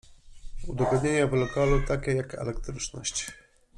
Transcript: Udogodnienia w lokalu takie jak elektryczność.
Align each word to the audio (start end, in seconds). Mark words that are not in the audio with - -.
Udogodnienia 0.67 1.27
w 1.27 1.33
lokalu 1.33 1.81
takie 1.87 2.11
jak 2.13 2.35
elektryczność. 2.35 3.27